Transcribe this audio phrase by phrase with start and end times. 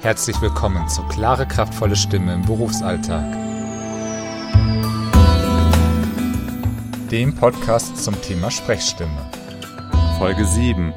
[0.00, 3.32] Herzlich willkommen zu Klare, kraftvolle Stimme im Berufsalltag.
[7.10, 9.28] Dem Podcast zum Thema Sprechstimme.
[10.16, 10.94] Folge 7.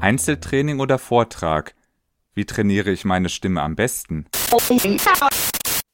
[0.00, 1.76] Einzeltraining oder Vortrag?
[2.34, 4.26] Wie trainiere ich meine Stimme am besten?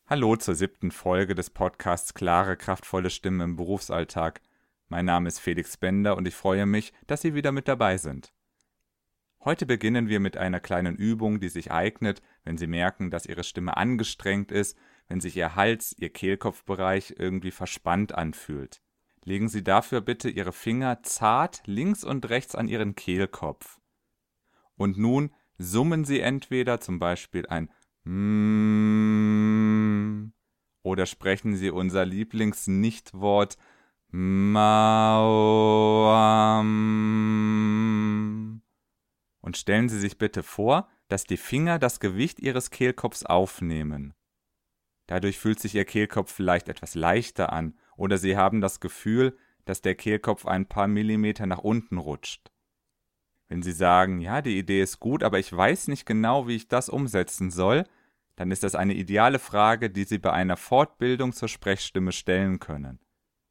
[0.09, 4.41] Hallo zur siebten Folge des Podcasts Klare, kraftvolle Stimme im Berufsalltag.
[4.89, 8.33] Mein Name ist Felix Bender und ich freue mich, dass Sie wieder mit dabei sind.
[9.43, 13.43] Heute beginnen wir mit einer kleinen Übung, die sich eignet, wenn Sie merken, dass Ihre
[13.43, 14.77] Stimme angestrengt ist,
[15.09, 18.83] wenn sich Ihr Hals, Ihr Kehlkopfbereich irgendwie verspannt anfühlt.
[19.25, 23.81] Legen Sie dafür bitte Ihre Finger zart links und rechts an Ihren Kehlkopf.
[24.77, 27.71] Und nun summen Sie entweder zum Beispiel ein
[28.05, 28.81] Mm
[30.83, 33.57] oder sprechen Sie unser Lieblingsnichtwort
[34.13, 35.80] Mauam
[39.71, 44.15] stellen Sie sich bitte vor, dass die Finger das Gewicht Ihres Kehlkopfs aufnehmen.
[45.07, 49.81] Dadurch fühlt sich Ihr Kehlkopf vielleicht etwas leichter an oder Sie haben das Gefühl, dass
[49.81, 52.51] der Kehlkopf ein paar Millimeter nach unten rutscht.
[53.47, 56.67] Wenn Sie sagen, ja, die Idee ist gut, aber ich weiß nicht genau, wie ich
[56.67, 57.85] das umsetzen soll,
[58.35, 62.99] dann ist das eine ideale Frage, die Sie bei einer Fortbildung zur Sprechstimme stellen können.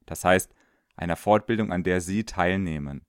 [0.04, 0.52] Das heißt,
[0.96, 3.06] einer Fortbildung, an der Sie teilnehmen.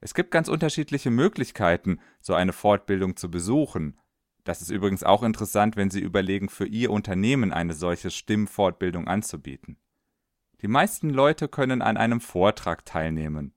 [0.00, 3.98] Es gibt ganz unterschiedliche Möglichkeiten, so eine Fortbildung zu besuchen.
[4.44, 9.76] Das ist übrigens auch interessant, wenn Sie überlegen, für Ihr Unternehmen eine solche Stimmfortbildung anzubieten.
[10.62, 13.54] Die meisten Leute können an einem Vortrag teilnehmen.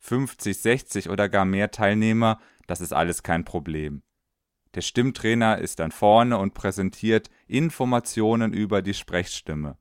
[0.00, 4.02] 50, 60 oder gar mehr Teilnehmer, das ist alles kein Problem.
[4.74, 9.78] Der Stimmtrainer ist dann vorne und präsentiert Informationen über die Sprechstimme.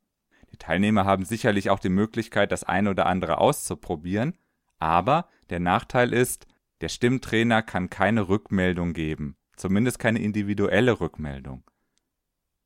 [0.52, 4.38] Die Teilnehmer haben sicherlich auch die Möglichkeit, das eine oder andere auszuprobieren,
[4.84, 6.45] aber der Nachteil ist,
[6.81, 11.64] der Stimmtrainer kann keine Rückmeldung geben, zumindest keine individuelle Rückmeldung.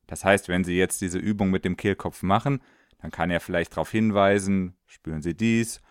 [0.08, 2.62] Das heißt, wenn Sie jetzt diese Übung mit dem Kehlkopf machen,
[3.00, 5.82] dann kann er vielleicht darauf hinweisen, spüren Sie dies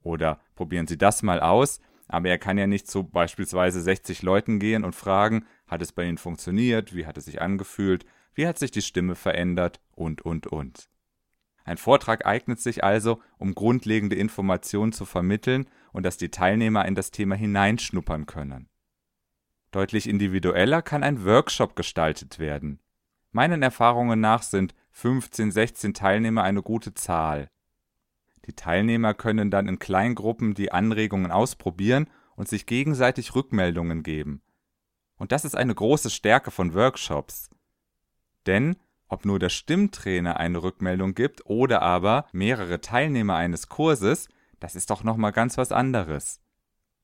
[0.00, 4.58] oder probieren Sie das mal aus, aber er kann ja nicht zu beispielsweise 60 Leuten
[4.60, 8.58] gehen und fragen, hat es bei Ihnen funktioniert, wie hat es sich angefühlt, wie hat
[8.58, 10.88] sich die Stimme verändert und, und, und.
[11.64, 16.94] Ein Vortrag eignet sich also, um grundlegende Informationen zu vermitteln und dass die Teilnehmer in
[16.94, 18.68] das Thema hineinschnuppern können.
[19.70, 22.80] Deutlich individueller kann ein Workshop gestaltet werden.
[23.32, 27.50] Meinen Erfahrungen nach sind 15, 16 Teilnehmer eine gute Zahl.
[28.44, 34.42] Die Teilnehmer können dann in Kleingruppen die Anregungen ausprobieren und sich gegenseitig Rückmeldungen geben.
[35.16, 37.50] Und das ist eine große Stärke von Workshops.
[38.46, 38.76] Denn
[39.08, 44.28] ob nur der Stimmtrainer eine Rückmeldung gibt oder aber mehrere Teilnehmer eines Kurses,
[44.60, 46.40] das ist doch nochmal ganz was anderes.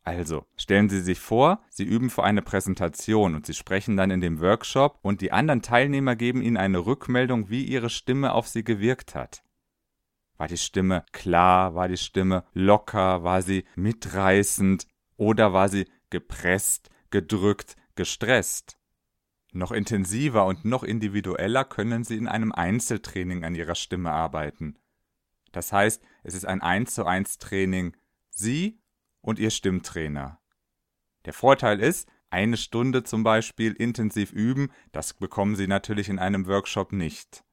[0.03, 4.21] Also, stellen Sie sich vor, Sie üben für eine Präsentation und Sie sprechen dann in
[4.21, 8.65] dem Workshop und die anderen Teilnehmer geben Ihnen eine Rückmeldung, wie Ihre Stimme auf Sie
[8.65, 9.43] gewirkt hat.
[10.41, 14.87] War die Stimme klar, war die Stimme locker, war sie mitreißend
[15.19, 18.80] oder war sie gepresst, gedrückt, gestresst?
[19.53, 24.79] Noch intensiver und noch individueller können Sie in einem Einzeltraining an Ihrer Stimme arbeiten.
[25.51, 27.97] Das heißt, es ist ein 1 zu 1 Training
[28.29, 28.81] Sie
[29.21, 30.39] und Ihr Stimmtrainer.
[31.25, 36.47] Der Vorteil ist, eine Stunde zum Beispiel intensiv üben, das bekommen Sie natürlich in einem
[36.47, 37.45] Workshop nicht.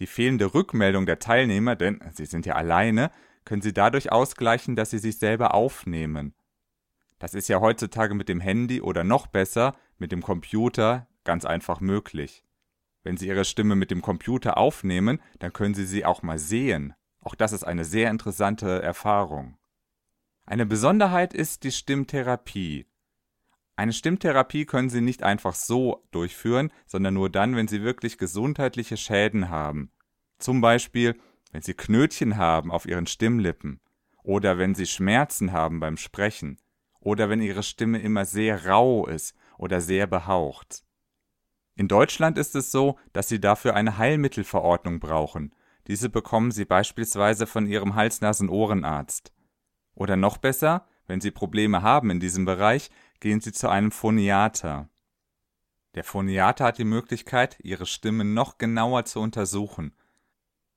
[0.00, 3.10] Die fehlende Rückmeldung der Teilnehmer, denn sie sind ja alleine,
[3.44, 6.34] können Sie dadurch ausgleichen, dass Sie sich selber aufnehmen.
[7.18, 11.80] Das ist ja heutzutage mit dem Handy oder noch besser mit dem Computer ganz einfach
[11.80, 12.42] möglich.
[13.02, 16.94] Wenn Sie Ihre Stimme mit dem Computer aufnehmen, dann können Sie sie auch mal sehen.
[17.20, 19.58] Auch das ist eine sehr interessante Erfahrung.
[20.46, 22.86] Eine Besonderheit ist die Stimmtherapie.
[23.76, 28.96] Eine Stimmtherapie können Sie nicht einfach so durchführen, sondern nur dann, wenn Sie wirklich gesundheitliche
[28.96, 29.92] Schäden haben.
[30.38, 31.14] Zum Beispiel,
[31.52, 33.80] wenn Sie Knötchen haben auf Ihren Stimmlippen
[34.22, 36.56] oder wenn Sie Schmerzen haben beim Sprechen
[37.00, 40.87] oder wenn Ihre Stimme immer sehr rau ist oder sehr behaucht.
[41.78, 45.54] In Deutschland ist es so, dass Sie dafür eine Heilmittelverordnung brauchen.
[45.86, 49.32] Diese bekommen Sie beispielsweise von Ihrem Hals-Nasen-Ohrenarzt.
[49.94, 52.90] Oder noch besser, wenn Sie Probleme haben in diesem Bereich,
[53.20, 54.88] gehen Sie zu einem Phoniater.
[55.94, 59.94] Der Phoniater hat die Möglichkeit, Ihre Stimme noch genauer zu untersuchen.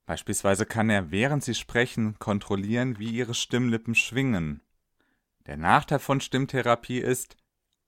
[0.06, 4.62] Beispielsweise kann er, während Sie sprechen, kontrollieren, wie Ihre Stimmlippen schwingen.
[5.46, 7.36] Der Nachteil von Stimmtherapie ist,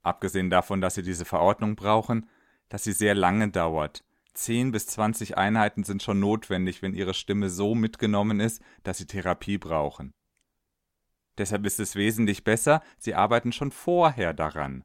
[0.02, 2.28] abgesehen davon, dass Sie diese Verordnung brauchen,
[2.74, 4.02] dass sie sehr lange dauert.
[4.32, 9.06] 10 bis 20 Einheiten sind schon notwendig, wenn ihre Stimme so mitgenommen ist, dass sie
[9.06, 10.12] Therapie brauchen.
[11.38, 14.82] Deshalb ist es wesentlich besser, sie arbeiten schon vorher daran.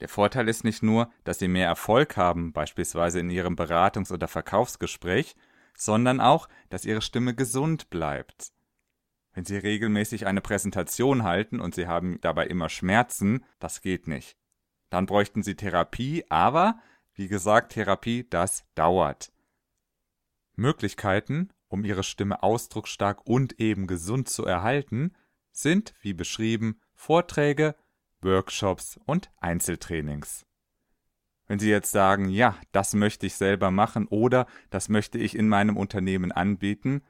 [0.00, 4.26] Der Vorteil ist nicht nur, dass Sie mehr Erfolg haben, beispielsweise in Ihrem Beratungs- oder
[4.26, 5.36] Verkaufsgespräch,
[5.76, 8.52] sondern auch, dass Ihre Stimme gesund bleibt.
[9.34, 14.38] Wenn Sie regelmäßig eine Präsentation halten und Sie haben dabei immer Schmerzen, das geht nicht.
[14.88, 16.80] Dann bräuchten Sie Therapie, aber,
[17.18, 19.30] wie gesagt, Therapie, das dauert.
[20.54, 25.14] Möglichkeiten, um Ihre Stimme ausdrucksstark und eben gesund zu erhalten,
[25.50, 27.74] sind, wie beschrieben, Vorträge,
[28.20, 30.46] Workshops und Einzeltrainings.
[31.48, 35.48] Wenn Sie jetzt sagen, ja, das möchte ich selber machen oder das möchte ich in
[35.48, 37.02] meinem Unternehmen anbieten,